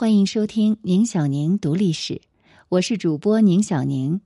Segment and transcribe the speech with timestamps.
[0.00, 2.22] 欢迎收听宁小宁读历史，
[2.70, 4.22] 我是主播宁小宁。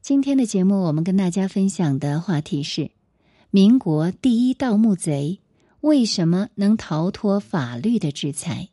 [0.00, 2.92] 今天的节目，我们跟大家分享的话题是：
[3.50, 5.40] 民国第一盗墓贼
[5.80, 8.68] 为什么能逃脱法律的制裁？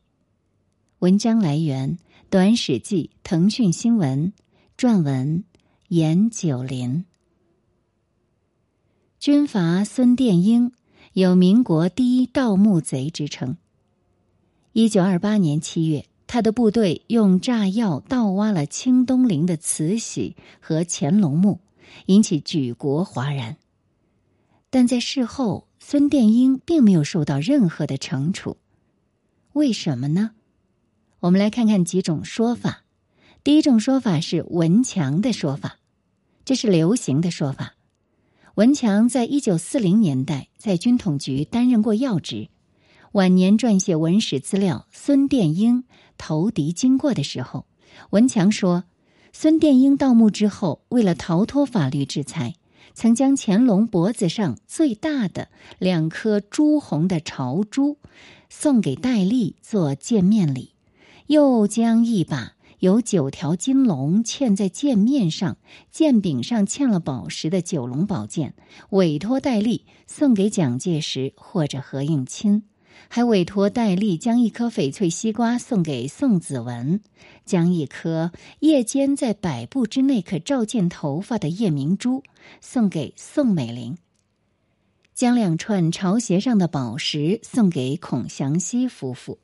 [0.99, 1.97] 文章来源：
[2.29, 4.31] 短史记、腾讯新闻，
[4.77, 5.43] 撰文：
[5.87, 7.05] 严九林。
[9.17, 10.71] 军阀孙殿英
[11.13, 13.57] 有“民国第一盗墓贼”之称。
[14.73, 16.05] 一九二八年七月。
[16.27, 21.59] 他的部队用炸药盗挖了清东陵的慈禧和乾隆墓，
[22.07, 23.57] 引起举国哗然。
[24.69, 28.57] 但在事后，孙殿英并没有受到任何的惩处，
[29.53, 30.31] 为什么呢？
[31.21, 32.83] 我们来看看几种说法。
[33.43, 35.77] 第一种说法是文强的说法，
[36.43, 37.75] 这是流行的说法。
[38.55, 42.49] 文强在一九四零年代在军统局担任过要职。
[43.15, 45.85] 晚年撰写文史资料《孙殿英
[46.17, 47.65] 投敌经过》的时候，
[48.09, 48.83] 文强说，
[49.31, 52.55] 孙殿英盗墓之后，为了逃脱法律制裁，
[52.93, 55.47] 曾将乾隆脖子上最大的
[55.79, 57.97] 两颗朱红的朝珠
[58.49, 60.73] 送给戴笠做见面礼，
[61.27, 65.55] 又将一把有九条金龙嵌在剑面上、
[65.89, 68.55] 剑柄上嵌了宝石的九龙宝剑
[68.89, 72.63] 委托戴笠送给蒋介石或者何应钦。
[73.07, 76.99] 还委托戴笠将一颗翡翠西瓜送给宋子文，
[77.45, 82.23] 将一颗夜间在百步之内可照见头发的夜明珠
[82.59, 83.97] 送给宋美龄，
[85.13, 89.39] 将两串朝鞋上的宝石送给孔祥熙夫妇。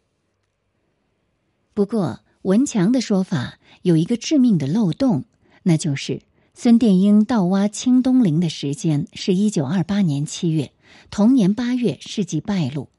[1.73, 5.23] 不过，文强的说法有一个致命的漏洞，
[5.63, 6.21] 那就是
[6.53, 10.73] 孙殿英盗挖清东陵的时间是一九二八年七月，
[11.09, 12.89] 同年八月事迹败露。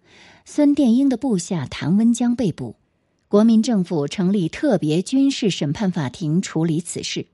[0.45, 2.77] 孙殿英的部下谭温江被捕，
[3.29, 7.27] 国民政府成立特别军事审判法庭处理此事。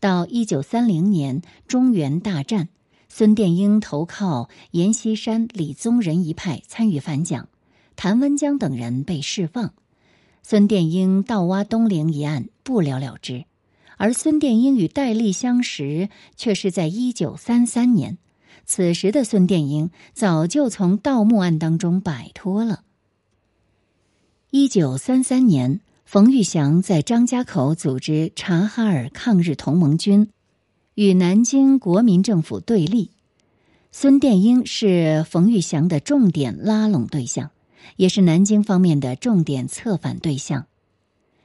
[0.00, 2.68] 到一九三零年中原大战，
[3.08, 7.48] 孙殿英投靠阎锡山、李宗仁一派，参与反蒋，
[7.96, 9.72] 谭温江等人被释放。
[10.42, 13.44] 孙殿英盗挖东陵一案不了了之，
[13.96, 18.18] 而孙殿英与戴笠相识却是在一九三三年。
[18.64, 22.82] 此时的孙殿英早就从盗墓案当中摆脱了。
[24.50, 30.28] 一九三三年，冯玉祥在张家口组织察哈尔抗日同盟军，
[30.94, 33.10] 与南京国民政府对立。
[33.90, 37.50] 孙殿英是冯玉祥的重点拉拢对象，
[37.96, 40.66] 也是南京方面的重点策反对象。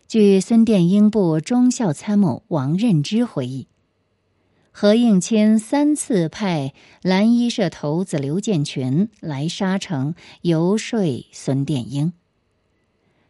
[0.07, 3.67] 据孙殿英部中校参谋王任之回忆。
[4.79, 6.71] 何应钦三次派
[7.01, 10.99] 蓝衣社头子刘建群来沙城游说
[11.31, 12.13] 孙殿英。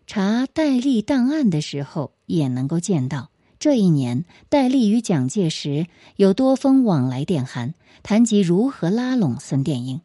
[0.06, 5.88] 查戴笠档案的时候，也能够见到，这一年戴笠与蒋介石
[6.18, 10.02] 有多封往来电函，谈及如何拉拢孙殿英。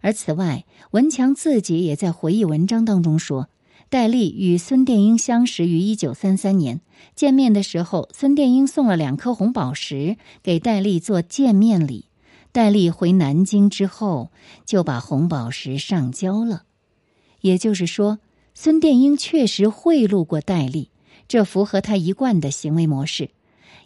[0.00, 3.48] 而此外，文强自己也在回忆文章当中说。
[3.88, 6.80] 戴笠与孙殿英相识于一九三三年，
[7.14, 12.06] 见面的时候，孙殿英送了两颗红宝石给戴笠做见面礼。
[12.52, 14.30] 戴笠回南京之后，
[14.64, 16.64] 就把红宝石上交了。
[17.42, 18.18] 也就是说，
[18.54, 20.90] 孙殿英确实贿赂过戴笠，
[21.28, 23.30] 这符合他一贯的行为模式，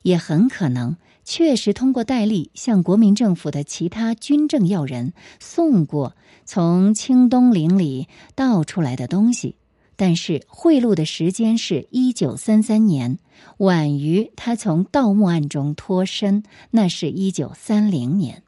[0.03, 9.57] 也很可能确实通过戴笠向国民政府的其他军政要人送过从清东陵里盗出来的东西。
[10.01, 13.19] 但是贿赂的时间是一九三三年，
[13.59, 18.43] 晚于他从盗墓案中脱身，那是一九三零年。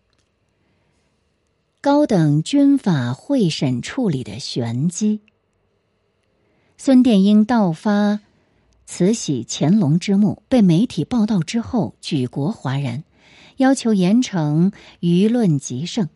[1.83, 5.21] 高等军法会审处理的玄机。
[6.79, 8.21] 孙殿英盗发
[8.87, 13.05] 慈禧、乾隆之墓被媒体报道之后，举国哗然，
[13.59, 16.09] 要求严惩，舆论极盛，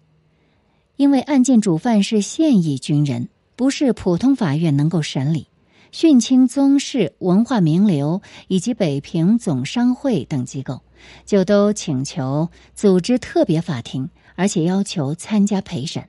[0.96, 3.28] 因为案件主犯是现役军人。
[3.56, 5.48] 不是普通法院能够审理，
[5.90, 10.82] 训清宗室、文化名流以及北平总商会等机构，
[11.24, 16.04] 就都请求组织特别法庭，而且要求参加陪审。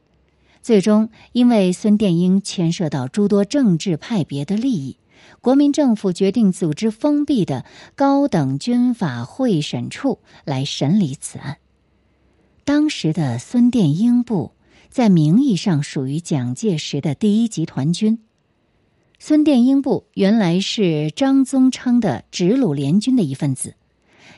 [0.62, 4.98] 最终，因为孙殿英牵涉到诸多政治派别的利益，
[5.39, 7.63] 国民政府决定组织封闭的
[7.95, 11.60] 高等军法会审处来审理此案。
[12.66, 14.51] 当时的孙殿英部。
[14.98, 18.18] 在名义上属于蒋介石的第一集团军，
[19.20, 23.76] 孙殿英部原来是张宗昌的直鲁联军的一份子。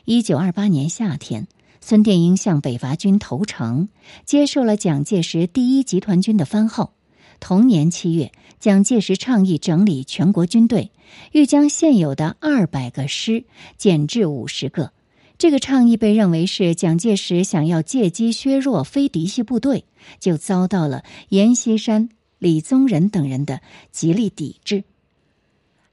[0.03, 1.47] 一九二八年夏天，
[1.79, 3.87] 孙殿英向北伐军投诚，
[4.25, 6.93] 接受了蒋介石第一集团军的番号。
[7.39, 10.91] 同年七月，蒋介石倡议整理全国军队，
[11.31, 13.45] 欲将现有的二百个师
[13.77, 14.91] 减至五十个。
[15.39, 19.85] 这个倡议被认为是蒋介石想要借机削弱非嫡系部队，
[20.19, 22.09] 就遭到了阎锡山、
[22.39, 24.83] 李宗仁等人的极力抵制。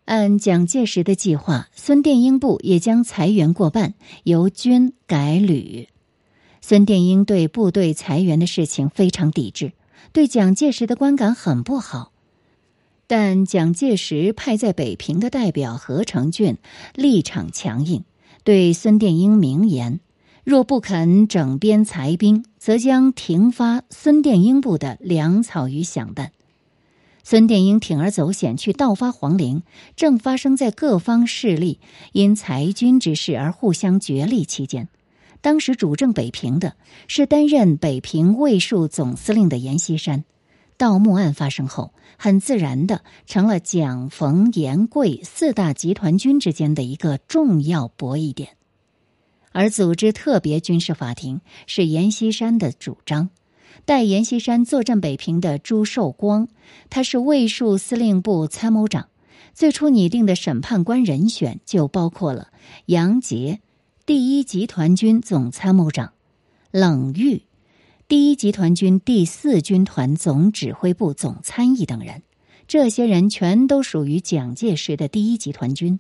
[0.05, 3.95] 按蒋介石的计划，孙殿英部也将裁员过半，
[4.25, 5.89] 由军改旅。
[6.61, 9.73] 孙殿英对部队裁员的事情非常抵制，
[10.13, 12.11] 对蒋介石的观感很不好。
[13.07, 16.57] 但蒋介石派在北平的代表何成俊
[16.97, 18.03] 立场强硬。
[18.47, 19.99] 对孙殿英明言：
[20.45, 26.31] 若不肯整编裁兵，则将停发孙殿英部的粮草与饷弹。
[27.25, 29.65] 孙殿英铤而走险去盗发皇陵，
[29.97, 31.81] 正发生在各方势力
[32.13, 34.89] 因裁军之事而互相角力期间。
[35.41, 36.77] 当时主政北平的
[37.09, 40.23] 是担任北平卫戍总司令的阎锡山。
[40.77, 48.51] 盗墓案发生后，很自然的成了蒋、冯、阎、桂四大集团军之间的一个重要博弈点。
[49.53, 53.31] 而组织特别军事法庭是阎锡山的主张。
[53.87, 56.49] 代阎锡山坐镇北平的朱寿光，
[56.91, 59.09] 他是卫戍司令部参谋长，
[59.55, 62.49] 最初拟定的审判官人选就包括了
[62.85, 63.61] 杨杰，
[64.05, 66.13] 第一集团军总参谋长，
[66.71, 67.46] 冷玉。
[68.09, 72.23] 第一集团军第四军团总指挥部总参议等人，
[72.69, 75.99] 这些人全都属于蒋介石的第一集团军。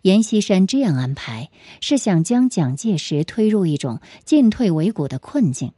[0.00, 1.50] 阎锡山这样安排，
[1.82, 5.72] 是想将蒋介石推入一种进退维谷的困境。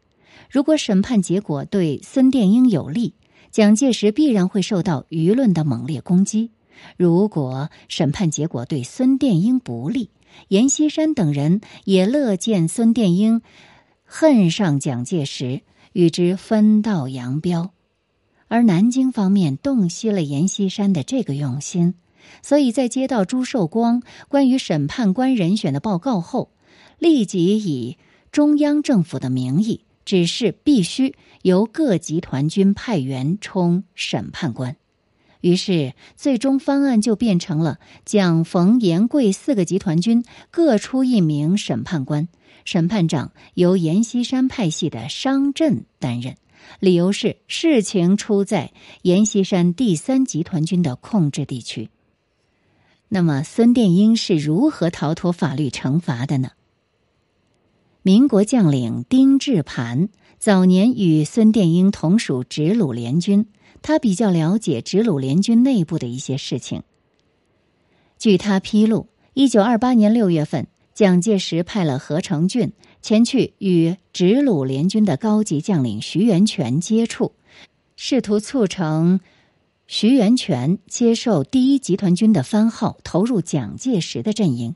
[0.49, 3.15] 如果审判结果对孙殿英有利，
[3.51, 6.51] 蒋介石必然会受到舆论的猛烈攻击；
[6.97, 10.11] 如果审判结果对孙殿英不利，
[10.47, 13.43] 阎锡山等人也乐见孙殿英。
[14.07, 15.63] 恨上蒋介石，
[15.93, 17.73] 与之分道扬镳，
[18.47, 21.95] 而南京方面洞悉了阎锡山的这个用心，
[22.41, 26.51] 所以在接到朱寿光关于审判官人选的报告后，
[26.99, 27.99] 立即以
[28.31, 34.77] 中央政府的名义指示必须由各集团军派员充审判官。
[35.41, 42.29] 于是，最终方案就变成了蒋、冯、阎、桂四个集团军各出一名审判官。
[42.67, 46.35] 审判长由阎锡山派系的商震担任，
[46.81, 48.73] 理由是事情出在
[49.03, 51.91] 阎锡山第三集团军的控制地区。
[53.09, 56.51] 那么，孙殿英是如何逃脱法律惩罚的呢？
[58.03, 60.09] 民国将领丁志磐
[60.41, 63.47] 早年与孙殿英同属直鲁联军，
[63.81, 66.83] 他比较了解直鲁联军内部的一些事情。
[68.19, 70.67] 据他披露，一九二八年六月份。
[70.97, 72.73] 蒋介石派了何成俊
[73.03, 77.35] 前去与直鲁联军的高级将领徐源泉接触，
[77.97, 79.21] 试图促成
[79.87, 84.75] 徐源泉接受第一集团军的番号，投入蒋介石的阵营。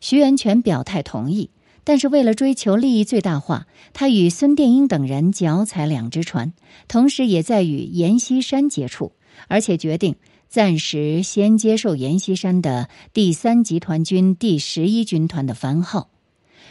[0.00, 1.50] 徐源泉表态同意，
[1.82, 6.52] 但是为了追求利益最大化，他与孙殿英等人脚踩两只船，
[6.86, 9.10] 同时也在与阎锡山接触，
[9.48, 10.14] 而且决定。
[10.56, 16.08] 暂时先接受阎锡山的第三集团军第十一军团的番号，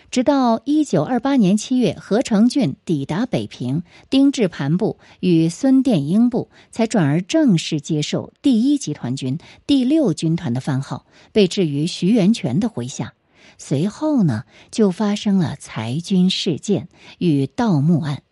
[0.09, 9.37] 直到一九二八年七月，何成俊抵达北平，丁志磐部与孙殿英部才转而正式接受第一集团军
[9.67, 13.13] 第六军团的番号，被置于徐源泉的麾下。
[13.59, 16.87] 随后呢，就发生了裁军事件
[17.19, 18.23] 与盗墓案。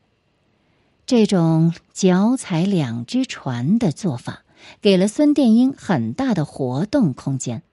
[1.06, 4.43] 这种脚踩两只船的做法。
[4.82, 7.64] 给了孙殿英很大的活动空间。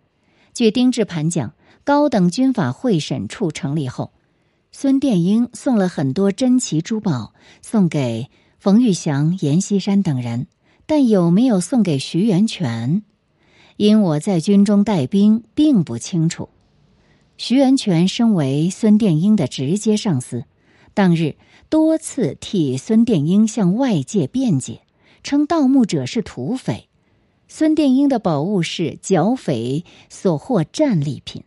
[0.53, 1.55] 据丁志磐讲，
[1.85, 4.13] 高等军法会审处成立后，
[4.73, 7.33] 孙殿英送了很多珍奇珠宝
[7.63, 8.29] 送给
[8.59, 10.47] 冯玉祥、阎锡山等人，
[10.87, 13.03] 但有没有送给徐源泉？
[13.77, 16.51] 因我在军中带兵，并不清楚。
[17.39, 20.45] 徐源泉身为孙殿英的直接上司，
[20.93, 21.37] 当日
[21.71, 24.83] 多次替孙殿英向外界辩解。
[25.23, 26.89] 称盗墓者是土匪，
[27.49, 31.45] 孙殿英的宝物是剿匪所获战利品。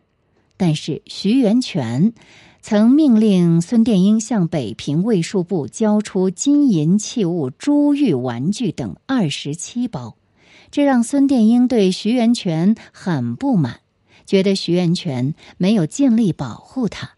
[0.56, 2.12] 但是徐源泉
[2.62, 10.16] 曾命令孙殿英向北平卫戍部交出金银器物、珠玉玩具等二十七包，
[10.70, 13.80] 这让孙殿英对徐源泉很不满，
[14.24, 17.10] 觉得徐源泉没有尽力保护他。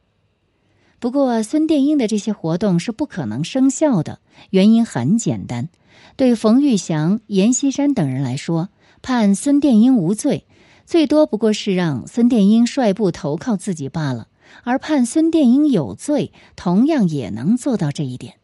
[0.99, 4.19] 不过，孙殿英的这些活动是不可能生效的，
[4.51, 5.69] 原因很简单。
[6.17, 8.71] 对冯玉祥、阎锡山等人来说，
[9.03, 10.47] 判孙殿英无罪，
[10.85, 14.29] 最多不过是让孙殿英率部投靠自己罢了；
[14.65, 18.35] 而判孙殿英有罪，同样也能做到这一点。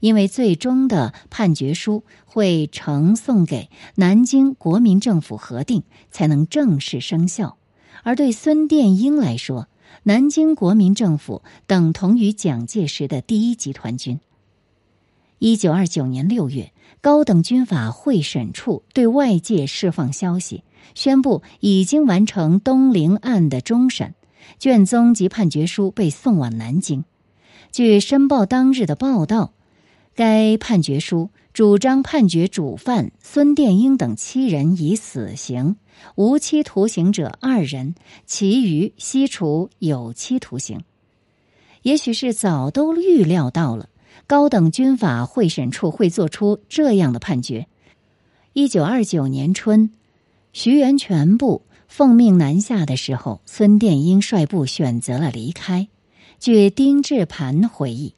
[0.00, 7.56] 因为最终的判决书会呈送给南京国民政府核定，才能正式生效。
[8.02, 9.68] 而对孙殿英来说，
[10.02, 14.20] 南京国民政府等同于蒋介石的第一集团军。
[15.38, 20.64] 一九二九年六月，高等军法会审处对外界释放消息，
[20.94, 24.14] 宣布已经完成东陵案的终审，
[24.58, 27.04] 卷宗及判决书被送往南京。
[27.70, 29.52] 据《申报》当日的报道，
[30.14, 35.76] 该判决书主张判决主犯孙殿英等七人以死刑，
[36.14, 40.82] 无期徒刑者二人，其余悉处有期徒刑。
[41.82, 43.90] 也许是早都预料到了。
[44.26, 47.66] 高等军法会审处会做出这样的判决。
[48.52, 49.90] 一九二九年春，
[50.52, 55.88] 徐源泉部奉命南下的时候，孙殿英率部选择了离开。
[56.40, 58.14] 据丁志盘回忆，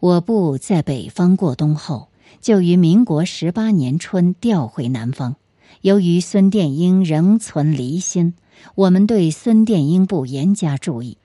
[0.00, 2.08] 我部在北方过冬后，
[2.40, 5.36] 就于民国十八年春调回南方。
[5.82, 8.34] 由于孙殿英仍存离心，
[8.74, 11.18] 我们对孙殿英部严加注意。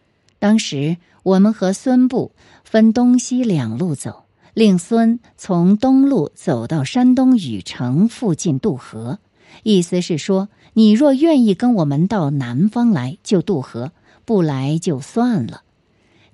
[0.43, 2.33] 当时我们和孙部
[2.65, 9.19] 分东西两路走，令孙从东路走到山东禹城附近渡河，
[9.63, 13.91] 意思是说，你若愿意跟我们到南方来，就渡河；
[14.25, 15.61] 不来就算了。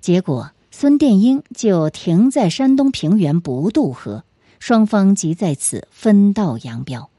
[0.00, 4.24] 结果孙殿英就停在山东平原不渡河，
[4.58, 7.10] 双方即在此分道扬镳。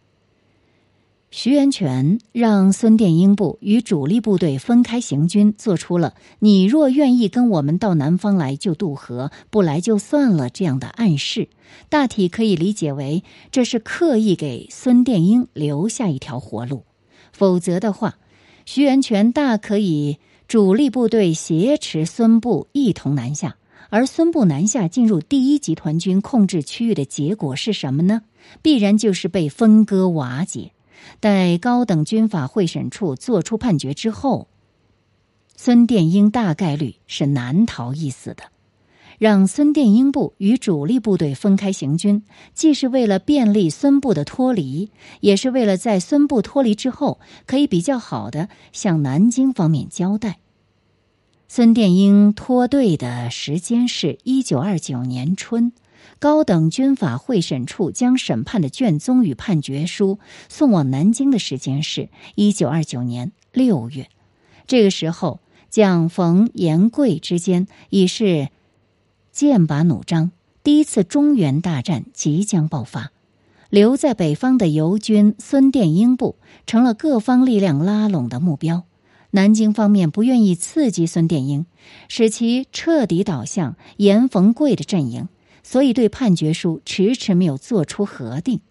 [1.34, 11.48] 徐源泉让孙殿英部与主力部队分开行军，做出了“你若愿意跟我们到南方来，就渡河；不来就算了”这样的暗示。
[11.88, 16.84] 大体可以理解为，这是刻意给孙殿英留下一条活路。
[17.32, 18.18] 否则的话，
[18.66, 20.18] 徐源泉大可以
[20.50, 23.56] 主力部队挟持孙部一同南下，
[23.90, 28.24] 而孙部南下进入第一集团军控制区域的结果是什么呢？
[28.62, 30.74] 必然就是被分割瓦解。
[31.20, 34.48] 待高等军法会审处作出判决之后，
[35.56, 38.44] 孙殿英大概率是难逃一死的。
[39.20, 42.24] 让孙殿英部与主力部队分开行军，
[42.56, 44.90] 既是为了便利孙部的脱离，
[45.20, 50.40] 也是为了在孙部脱离之后，可以比较好的向南京方面交代。
[51.48, 55.72] 孙殿英脱队的时间是一九二九年春。
[56.20, 64.08] 高等军法会审处将审判的卷宗与判决书送往南京的时间是一九二九年六月。
[64.68, 65.40] 这个时候，
[65.70, 68.50] 蒋冯阎贵之间已是
[69.32, 70.32] 剑拔弩张，
[70.64, 73.12] 第一次中原大战即将爆发。
[73.70, 76.36] 留在北方的游军孙殿英部
[76.68, 78.84] 成了各方力量拉拢的目标。
[79.32, 81.66] 南京方面不愿意刺激孙殿英，
[82.10, 85.30] 使其彻底倒向阎冯贵的阵营。
[85.64, 88.62] 所以，对判决书迟迟没有做出核定。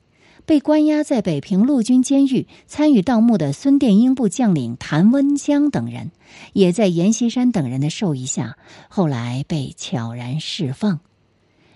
[0.46, 6.10] 被关押在北平陆军监狱参与盗墓的孙殿英部将领谭温江等人，
[6.54, 8.56] 也在阎锡山等人的授意下，
[8.88, 11.00] 后来被悄然释放。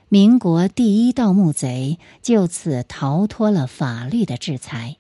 [0.09, 4.97] 民国第一盗墓贼就此逃脱了法律的制裁。